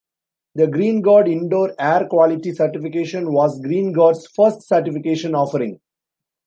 [0.55, 5.79] The Greenguard Indoor Air Quality Certification was Greenguard's first certification offering.